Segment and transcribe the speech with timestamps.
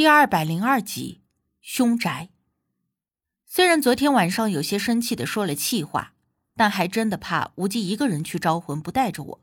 [0.00, 1.20] 第二百零二集，
[1.60, 2.30] 凶宅。
[3.44, 6.14] 虽然昨天晚上有些生气的说了气话，
[6.56, 9.40] 但还真的怕无忌一个人去招魂不带着我，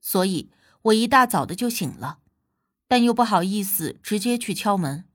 [0.00, 0.48] 所以
[0.82, 2.18] 我一大早的就醒了，
[2.86, 5.06] 但又不好意思直接去敲门，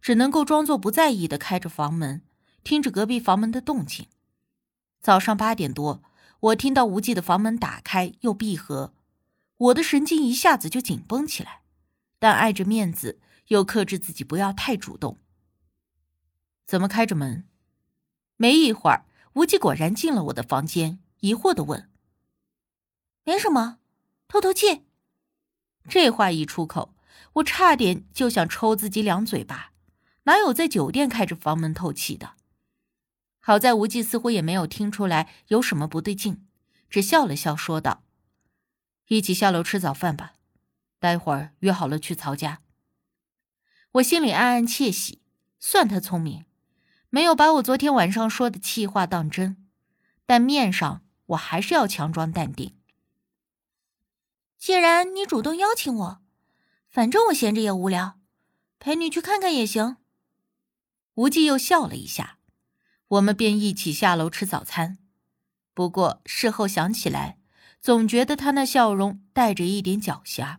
[0.00, 2.22] 只能够装作不在意的开着房门，
[2.64, 4.06] 听着隔壁房门的动静。
[5.02, 6.02] 早上八点多，
[6.40, 8.94] 我听到无忌的房门打开又闭合，
[9.58, 11.60] 我的神经一下子就紧绷起来，
[12.18, 13.20] 但碍着面子。
[13.48, 15.18] 又克制自己不要太主动。
[16.64, 17.46] 怎么开着门？
[18.36, 21.90] 没一会儿，无忌果然进了我的房间，疑惑的问
[23.24, 23.78] ：“没什么，
[24.28, 24.84] 透透气。”
[25.88, 26.94] 这话一出口，
[27.34, 29.72] 我差点就想抽自己两嘴巴。
[30.24, 32.34] 哪有在酒店开着房门透气的？
[33.40, 36.46] 好在无忌似乎也没有听出来有什么不对劲，
[36.90, 38.04] 只笑了笑说道
[39.08, 40.34] ：“一起下楼吃早饭吧，
[40.98, 42.60] 待会儿约好了去曹家。”
[43.92, 45.22] 我心里暗暗窃喜，
[45.58, 46.44] 算他聪明，
[47.08, 49.56] 没有把我昨天晚上说的气话当真。
[50.26, 52.76] 但面上我还是要强装淡定。
[54.58, 56.20] 既然你主动邀请我，
[56.88, 58.18] 反正我闲着也无聊，
[58.78, 59.96] 陪你去看看也行。
[61.14, 62.38] 无忌又笑了一下，
[63.08, 64.98] 我们便一起下楼吃早餐。
[65.72, 67.38] 不过事后想起来，
[67.80, 70.58] 总觉得他那笑容带着一点狡黠。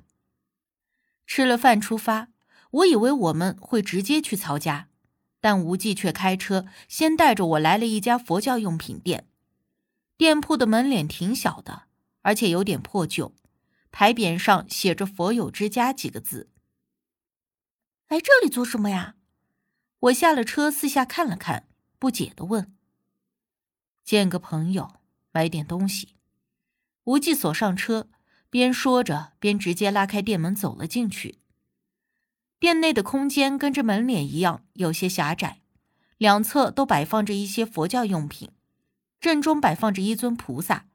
[1.27, 2.29] 吃了饭出发。
[2.71, 4.89] 我以为我们会直接去曹家，
[5.39, 9.27] 但无忌却开车先带着我来了一家佛教用品店。
[10.17, 11.83] 店铺的门脸挺小的，
[12.21, 13.33] 而且有点破旧，
[13.91, 16.49] 牌匾上写着“佛友之家”几个字。
[18.07, 19.15] 来这里做什么呀？
[19.99, 22.73] 我下了车，四下看了看，不解的问
[24.03, 24.95] ：“见个朋友，
[25.31, 26.15] 买点东西。”
[27.05, 28.09] 无忌锁上车，
[28.49, 31.39] 边说着边直接拉开店门走了进去。
[32.59, 35.61] 店内的空间跟这门脸一样，有些狭窄，
[36.17, 38.51] 两侧都摆放着一些佛教用品，
[39.21, 40.87] 正中摆放着一尊菩萨，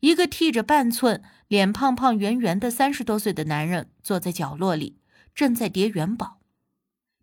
[0.00, 4.98] 一个剃着半寸、脸胖胖圆圆的三十多岁的男人坐在角落里，
[5.34, 6.38] 正在叠元宝。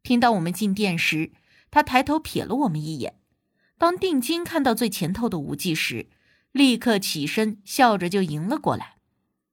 [0.02, 1.32] 听到我们进店时，
[1.70, 3.20] 他抬头瞥了我们一眼，
[3.78, 6.10] 当定睛看到最前头的无忌时，
[6.52, 8.98] 立刻起身，笑着就迎了过来。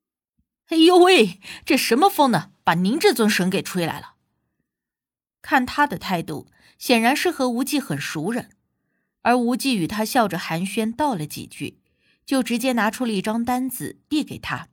[0.69, 2.53] “哎呦喂，这什么风呢？
[2.65, 4.15] 把您这尊神给吹来了！”
[5.43, 8.51] 看他的态度，显然是和无忌很熟人，
[9.23, 11.79] 而无忌与他笑着寒暄道了几句，
[12.25, 14.69] 就直接拿出了一张单子递给他。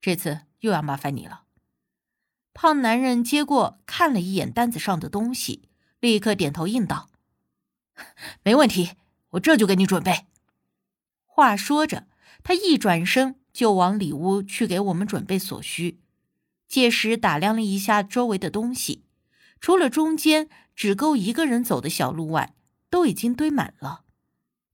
[0.00, 1.42] 这次又要麻烦你了。
[2.52, 5.68] 胖男人接过，看了一眼单子上的东西，
[5.98, 7.10] 立刻点头应道
[8.44, 8.92] ：“没问题，
[9.30, 10.26] 我这就给你准备。”
[11.26, 12.06] 话说着，
[12.44, 15.98] 他一转身就往里屋去给我们准备所需，
[16.68, 19.02] 届时打量了一下周围的东西。
[19.64, 22.54] 除了中间只够一个人走的小路外，
[22.90, 24.04] 都已经堆满了。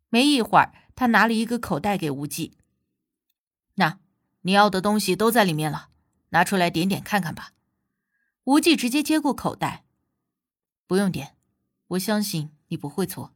[0.08, 2.56] 没一会儿，他拿了一个口袋给无忌
[3.78, 4.00] ：“那
[4.40, 5.90] 你要的东西都在里面了，
[6.30, 7.52] 拿出来点点看看吧。”
[8.42, 9.84] 无忌直接接过口袋
[10.88, 11.36] ：“不用点，
[11.90, 13.32] 我相信你不会错。”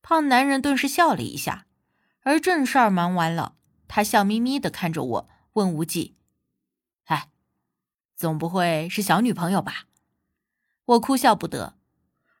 [0.00, 1.66] 胖男人顿时笑了一下，
[2.22, 6.16] 而正事儿忙完了，他笑眯眯的看着我，问无忌
[7.04, 7.28] ：“哎，
[8.16, 9.84] 总不会是小女朋友吧？”
[10.88, 11.74] 我哭笑不得，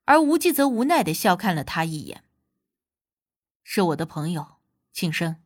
[0.06, 2.24] 而无忌则无奈的笑看了他一眼。
[3.62, 4.56] 是我的朋友，
[4.90, 5.36] 庆生。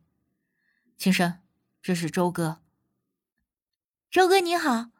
[0.97, 1.39] 庆生，
[1.81, 2.61] 这是周哥。
[4.09, 4.91] 周哥你好，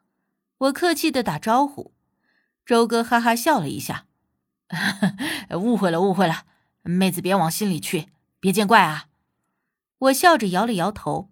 [0.58, 1.94] 我客气的打招呼。
[2.66, 4.06] 周哥哈哈笑了一下，
[5.58, 6.44] 误会了，误会了，
[6.82, 9.08] 妹子别往心里去，别见怪啊。
[9.96, 11.30] 我笑着摇了摇头。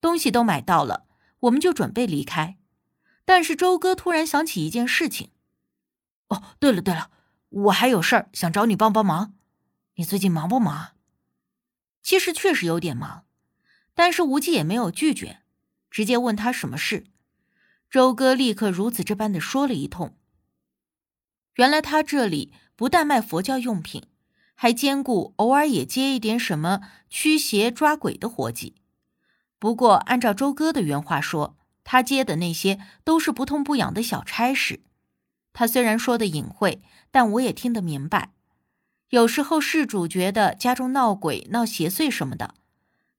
[0.00, 1.06] 东西都买到了，
[1.40, 2.56] 我们就准备离开。
[3.26, 5.30] 但是周哥突然想起一件事情。
[6.30, 7.10] 哦，对了对了，
[7.48, 9.34] 我还有事儿想找你帮帮忙。
[9.94, 10.92] 你最近忙不忙？
[12.02, 13.24] 其实确实有点忙，
[13.94, 15.42] 但是无忌也没有拒绝，
[15.90, 17.04] 直接问他什么事。
[17.90, 20.16] 周哥立刻如此这般的说了一通。
[21.56, 24.06] 原来他这里不但卖佛教用品，
[24.54, 28.76] 还兼顾偶尔也接一点什么驱邪抓鬼的活计。
[29.58, 34.84] 不过按照周哥的原话说，他接的那些都是不痛不痒的小差事。
[35.52, 36.80] 他虽然说的隐晦，
[37.10, 38.32] 但我也听得明白。
[39.10, 42.54] 有时候事主觉得家中闹鬼、闹邪祟什么的，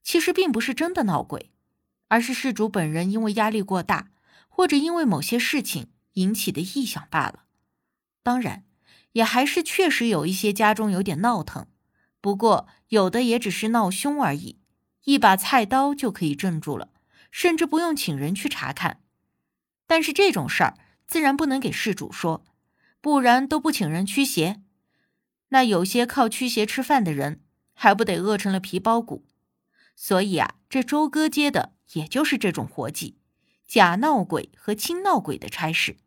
[0.02, 1.52] 其实并不是真的闹鬼，
[2.08, 4.08] 而是事主本人因为压力过大，
[4.48, 7.44] 或者因为某些事情引起的异响罢了。
[8.24, 8.64] 当然，
[9.12, 11.68] 也还是确实有一些家中有点闹腾，
[12.22, 14.60] 不过有的也只是闹凶而已，
[15.04, 16.90] 一把菜刀就可以镇住了，
[17.30, 19.02] 甚至不用请人去查看。
[19.86, 20.78] 但是这种事儿。
[21.12, 22.46] 自然不能给事主说，
[23.02, 24.62] 不然都不请人驱邪。
[25.50, 27.42] 那有些靠驱邪吃饭的人，
[27.74, 29.28] 还不得饿成了皮包骨？
[29.94, 33.18] 所以啊，这周哥接的也就是这种活计，
[33.68, 35.98] 假闹鬼和亲闹鬼的差事。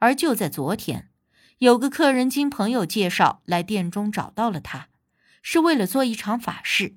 [0.00, 1.12] 而就在昨天，
[1.58, 4.88] 有个客人经朋友介绍来店中找到了他，
[5.42, 6.96] 是为了做一场法事，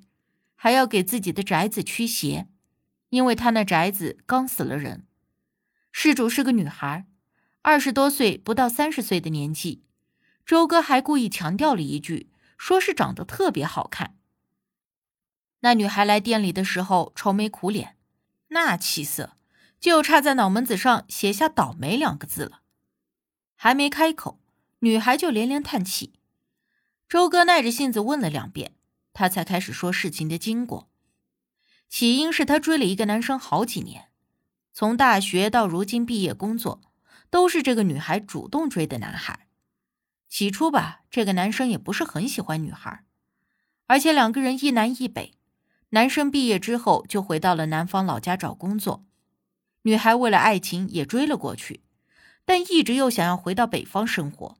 [0.56, 2.48] 还要给自己的宅子驱邪，
[3.10, 5.06] 因为他那宅子刚死了人。
[5.92, 7.06] 事主是个女孩，
[7.62, 9.84] 二十多岁不到三十岁的年纪。
[10.44, 12.28] 周哥还故意强调了一句，
[12.58, 14.16] 说是长得特别好看。
[15.60, 17.96] 那女孩来店里的时候愁眉苦脸，
[18.48, 19.36] 那气色
[19.78, 22.62] 就差在脑门子上写下“倒霉”两个字了。
[23.54, 24.40] 还没开口，
[24.80, 26.14] 女孩就连连叹气。
[27.08, 28.74] 周哥耐着性子问了两遍，
[29.12, 30.88] 她才开始说事情的经过。
[31.88, 34.08] 起因是她追了一个男生好几年，
[34.72, 36.80] 从大学到如今毕业工作，
[37.32, 39.48] 都是这个女孩主动追的男孩。
[40.28, 43.04] 起初吧，这个男生也不是很喜欢女孩，
[43.86, 45.32] 而且两个人一南一北，
[45.88, 49.06] 男生毕业之后就回到了南方老家找工作，
[49.84, 51.82] 女孩为了爱情也追了过去。
[52.44, 54.58] 但一直又想要回到北方生活，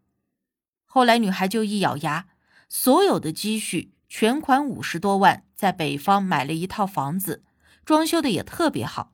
[0.86, 2.26] 后来女孩就一咬牙，
[2.70, 7.44] 所有的积蓄全款五十多万，在北方买了一套房子，
[7.84, 9.12] 装修的也特别好，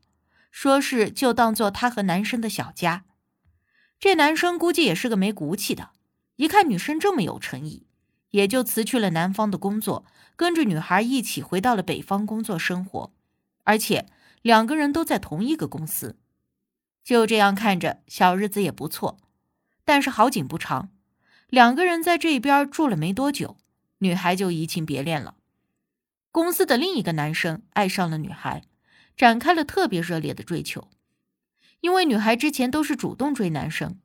[0.52, 3.06] 说是就当做她和男生的小家。
[4.00, 5.90] 这男生估计也是个没骨气的，
[6.36, 7.86] 一看女生这么有诚意，
[8.30, 10.04] 也就辞去了南方的工作，
[10.36, 13.12] 跟着女孩一起回到了北方工作生活，
[13.64, 14.06] 而且
[14.42, 16.16] 两个人都在同一个公司。
[17.02, 19.18] 就这样看着，小日子也不错。
[19.84, 20.90] 但是好景不长，
[21.48, 23.56] 两个人在这边住了没多久，
[23.98, 25.34] 女孩就移情别恋了。
[26.30, 28.62] 公司的另一个男生爱上了女孩，
[29.16, 30.88] 展开了特别热烈的追求。
[31.80, 33.98] 因为女孩之前都是主动追男生，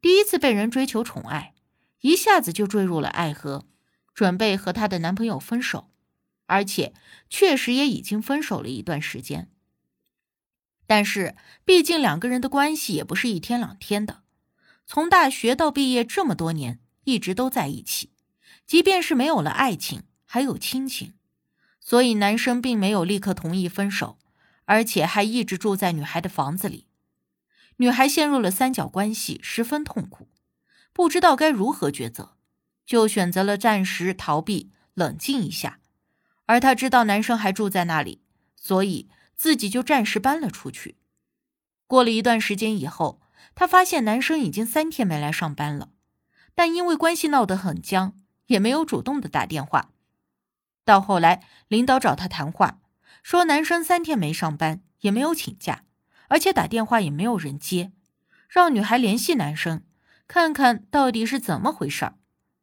[0.00, 1.54] 第一次被人追求宠爱，
[2.00, 3.64] 一下子就坠入了爱河，
[4.12, 5.90] 准备和她的男朋友分手，
[6.46, 6.92] 而且
[7.30, 9.48] 确实也已经分手了一段时间。
[10.86, 14.22] 但是，毕竟两个人的关系也不是一天两天的。
[14.84, 18.10] 从大学到毕业这么多年，一直都在一起。
[18.66, 21.14] 即便是没有了爱情，还有亲情，
[21.80, 24.18] 所以男生并没有立刻同意分手，
[24.64, 26.88] 而且还一直住在女孩的房子里。
[27.76, 30.28] 女孩陷入了三角关系，十分痛苦，
[30.92, 32.36] 不知道该如何抉择，
[32.84, 35.80] 就选择了暂时逃避，冷静一下。
[36.46, 38.22] 而她知道男生还住在那里，
[38.56, 39.08] 所以。
[39.34, 40.98] 自己就暂时搬了出去。
[41.88, 43.20] 过了一段时间以后，
[43.56, 45.88] 她发现男生已经三天没来上班了，
[46.54, 48.14] 但因为关系闹得很僵，
[48.46, 49.90] 也没有主动的打电话。
[50.84, 52.78] 到后来，领导找他谈话，
[53.24, 55.82] 说男生三天没上班，也没有请假，
[56.32, 57.92] 而且打电话也没有人接，
[58.48, 59.84] 让女孩联系男生，
[60.26, 62.14] 看看到底是怎么回事儿。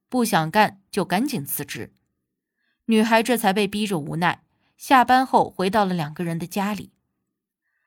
[0.10, 1.94] 不想干就赶紧辞职。
[2.86, 4.42] 女孩这才被逼着无奈。
[4.76, 6.94] 下班后回到了两个人的家里，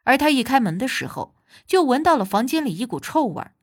[0.05, 1.35] 而他一开门的时候
[1.67, 3.57] 就闻到了房间里一股臭味儿，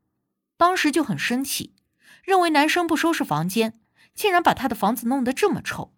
[0.57, 1.74] 当时就很生气，
[2.22, 3.80] 认为男生不收拾房间，
[4.13, 5.94] 竟然把他的房子弄得这么臭。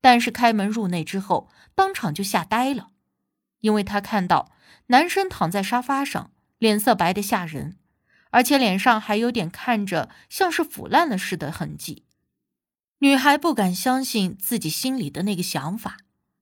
[0.00, 2.90] 但是开门入内之后，当场就吓呆了，
[3.60, 4.52] 因为他看到
[4.86, 7.76] 男生躺在沙发上，脸色白得吓人，
[8.30, 12.04] 而且脸上还有点看着像是腐烂了似的痕迹。
[12.98, 15.98] 女孩不敢相信自己心里的那个想法。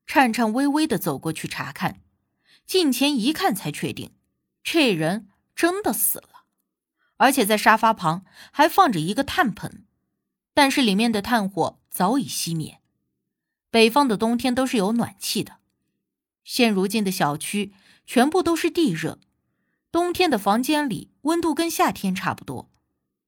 [0.07, 2.01] 颤颤巍巍的走过去查看，
[2.65, 4.13] 近前一看才确定，
[4.63, 6.45] 这人真的死了，
[7.17, 9.85] 而且在沙发旁还放着一个炭盆，
[10.55, 12.81] 但是里面的炭火早已熄灭。
[13.69, 15.57] 北方的冬天都是有暖气的，
[16.47, 17.73] 现如今的小区
[18.07, 19.19] 全部都是地热，
[19.91, 22.71] 冬天的房间里温度跟夏天差不多。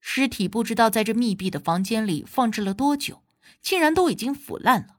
[0.00, 3.24] 尸体不知道在这密闭的房间里放置了多久，
[3.60, 4.98] 竟然都已经腐烂了。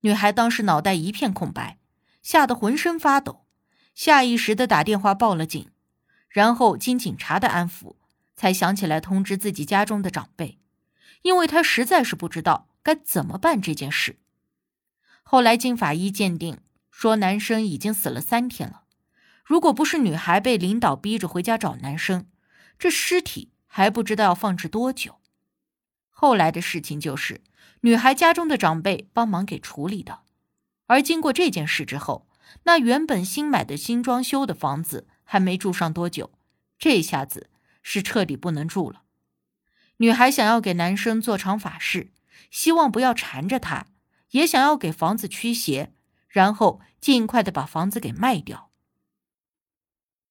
[0.00, 1.78] 女孩当时脑袋一片空白，
[2.20, 3.46] 吓得浑身发抖，
[3.94, 5.70] 下意识的打电话报了警，
[6.28, 7.94] 然后经警察的安抚，
[8.34, 10.58] 才想起来通知自己家中的长辈，
[11.22, 14.18] 因为她实在是不知道该怎么办这件事。
[15.22, 16.58] 后来经法医鉴定，
[17.00, 18.82] 说男生已经死了三天了，
[19.42, 22.26] 如果不是女孩被领导逼着回家找男生，
[22.78, 25.18] 这尸体还不知道要放置多久。
[26.10, 27.40] 后来的事情就是。
[27.80, 30.20] 女孩家中的长辈帮忙给处理的，
[30.88, 32.28] 而经过这件事之后，
[32.64, 36.30] 那原本新买的新装修的房子还没住上多久，
[36.78, 37.48] 这下子
[37.82, 39.04] 是彻底不能住了。
[39.96, 42.12] 女孩想要给男生做场法事，
[42.50, 43.86] 希望不要缠着他，
[44.32, 45.94] 也想要给房子驱邪，
[46.30, 48.69] 然后尽快的把房子给卖掉。